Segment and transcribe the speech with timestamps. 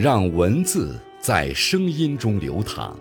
[0.00, 2.96] 让文字在声音中流淌，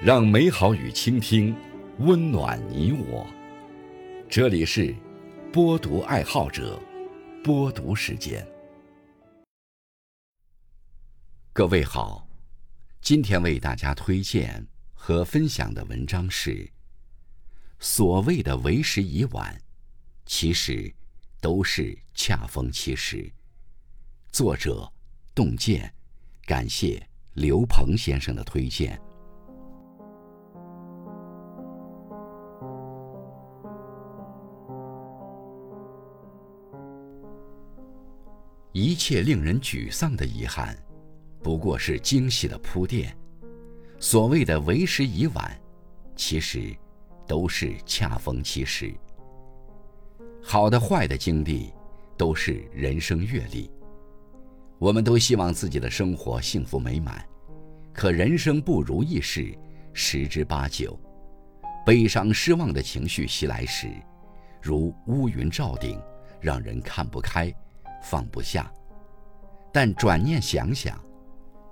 [0.00, 1.52] 让美好与倾听
[1.98, 3.26] 温暖你我。
[4.30, 4.94] 这里是
[5.52, 6.80] 播读爱好者
[7.42, 8.46] 播读时间。
[11.52, 12.28] 各位好，
[13.00, 16.70] 今天为大家推荐和分享的文章是：
[17.80, 19.60] 所谓的为时已晚，
[20.26, 20.94] 其实
[21.40, 23.28] 都是恰逢其时。
[24.30, 24.92] 作者：
[25.34, 25.92] 洞见。
[26.46, 29.00] 感谢刘鹏先生的推荐。
[38.72, 40.76] 一切令人沮丧的遗憾，
[41.42, 43.16] 不过是惊喜的铺垫。
[43.98, 45.58] 所谓的为时已晚，
[46.14, 46.76] 其实
[47.26, 48.92] 都是恰逢其时。
[50.42, 51.72] 好的、坏的经历，
[52.18, 53.70] 都是人生阅历。
[54.78, 57.24] 我们都希望自己的生活幸福美满，
[57.92, 59.56] 可人生不如意事
[59.92, 60.98] 十之八九。
[61.86, 63.88] 悲伤、失望的情绪袭来时，
[64.60, 66.00] 如乌云罩顶，
[66.40, 67.54] 让人看不开、
[68.02, 68.72] 放不下。
[69.72, 70.98] 但转念想想，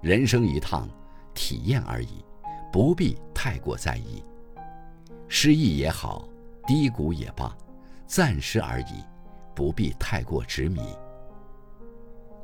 [0.00, 0.88] 人生一趟，
[1.34, 2.24] 体验而已，
[2.72, 4.22] 不必太过在意。
[5.28, 6.28] 失意也好，
[6.66, 7.56] 低谷也罢，
[8.06, 9.02] 暂时而已，
[9.54, 10.80] 不必太过执迷。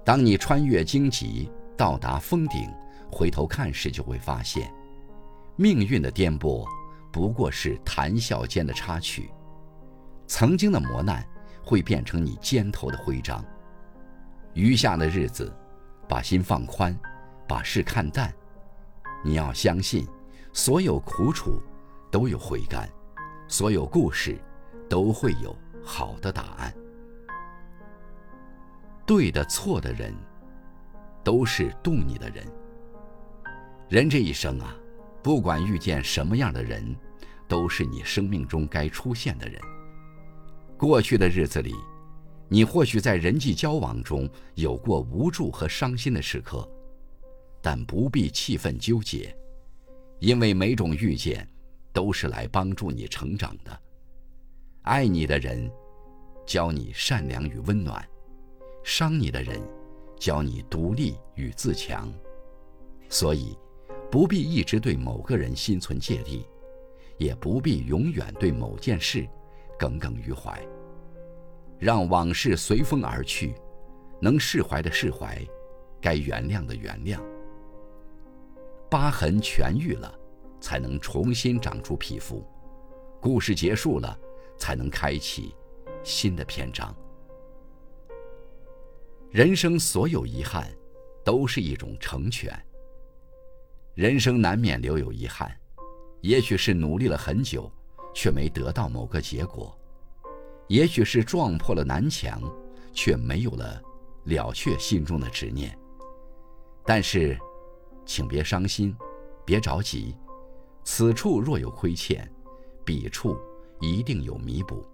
[0.09, 2.67] 当你穿越荆棘，到达峰顶，
[3.13, 4.73] 回头看时，就会发现，
[5.55, 6.67] 命运的颠簸
[7.13, 9.31] 不过是谈笑间的插曲。
[10.27, 11.23] 曾经的磨难
[11.63, 13.45] 会变成你肩头的徽章。
[14.55, 15.55] 余下的日子，
[16.09, 16.99] 把心放宽，
[17.47, 18.33] 把事看淡。
[19.23, 20.09] 你要相信，
[20.55, 21.61] 所有苦楚
[22.11, 22.89] 都有回甘，
[23.47, 24.39] 所有故事
[24.89, 26.75] 都会有好的答案。
[29.09, 30.15] 对的错的人，
[31.25, 32.47] 都是渡你的人。
[33.89, 34.77] 人这一生啊，
[35.23, 36.95] 不管遇见什么样的人，
[37.49, 39.59] 都是你生命中该出现的人。
[40.77, 41.75] 过去的日子里，
[42.51, 46.71] 你或许在人际交往中有过无助和伤心的时刻，
[47.63, 49.35] 但不必气愤纠结，
[50.19, 51.49] 因为每种遇见，
[51.95, 53.81] 都是来帮助你成长的。
[54.83, 55.73] 爱你的人，
[56.47, 58.07] 教你善良与温暖。
[58.89, 59.61] 伤你的人，
[60.19, 62.11] 教你独立与自强，
[63.11, 63.55] 所以
[64.11, 66.47] 不必一直对某个人心存芥蒂，
[67.19, 69.29] 也不必永远对某件事
[69.79, 70.59] 耿耿于怀。
[71.79, 73.55] 让往事随风而去，
[74.23, 75.39] 能释怀的释怀，
[76.01, 77.21] 该原谅的原谅。
[78.89, 80.11] 疤痕痊愈了，
[80.63, 82.43] 才能重新长出皮肤；
[83.21, 84.19] 故事结束了，
[84.57, 85.55] 才能开启
[86.03, 86.97] 新的篇章。
[89.31, 90.67] 人生所有遗憾，
[91.23, 92.51] 都是一种成全。
[93.95, 95.55] 人生难免留有遗憾，
[96.23, 97.71] 也许是努力了很久，
[98.15, 99.71] 却没得到某个结果；
[100.67, 102.41] 也许是撞破了南墙，
[102.95, 103.83] 却没有了
[104.25, 105.79] 了却心中的执念。
[106.87, 107.39] 但是，
[108.07, 108.97] 请别伤心，
[109.45, 110.17] 别着急，
[110.85, 112.27] 此处若有亏欠，
[112.83, 113.37] 彼处
[113.79, 114.87] 一定有弥补。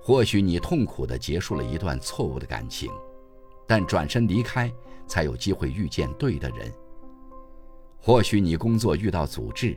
[0.00, 2.90] 或许你痛苦地结束了一段错误的感情，
[3.66, 4.72] 但转身离开，
[5.06, 6.72] 才有机会遇见对的人。
[8.00, 9.76] 或许你工作遇到阻滞，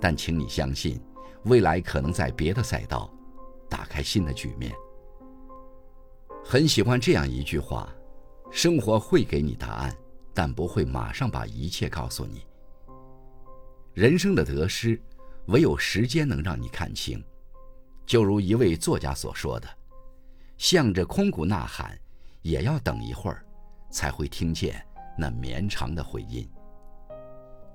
[0.00, 0.98] 但请你相信，
[1.44, 3.12] 未来可能在别的赛道
[3.68, 4.72] 打开新的局面。
[6.42, 7.92] 很喜欢这样一句话：
[8.50, 9.94] 生活会给你答案，
[10.32, 12.46] 但不会马上把一切告诉你。
[13.92, 14.98] 人生的得失，
[15.46, 17.22] 唯有时间能让你看清。
[18.10, 19.68] 就如一位作家所说的
[20.58, 21.96] ：“向着空谷呐喊，
[22.42, 23.44] 也要等一会儿，
[23.88, 24.84] 才会听见
[25.16, 26.44] 那绵长的回音。”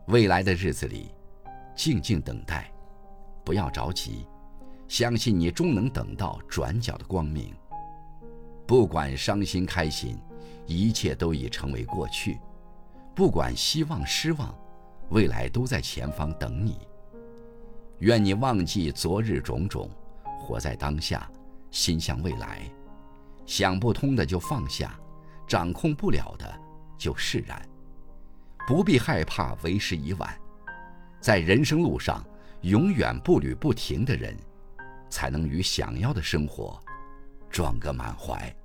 [0.07, 1.09] 未来的日子里，
[1.73, 2.69] 静静等待，
[3.45, 4.27] 不要着急，
[4.89, 7.55] 相信你终能等到转角的光明。
[8.67, 10.19] 不管伤心开心，
[10.65, 12.33] 一切都已成为过去；
[13.15, 14.53] 不管希望失望，
[15.11, 16.79] 未来都在前方等你。
[17.99, 19.89] 愿你忘记昨日种种。
[20.45, 21.27] 活在当下，
[21.71, 22.61] 心向未来，
[23.47, 24.95] 想不通的就放下，
[25.47, 26.53] 掌控不了的
[26.97, 27.59] 就释然，
[28.67, 30.39] 不必害怕为时已晚。
[31.19, 32.23] 在人生路上，
[32.61, 34.37] 永远步履不停的人，
[35.09, 36.79] 才能与想要的生活
[37.49, 38.55] 撞个满怀。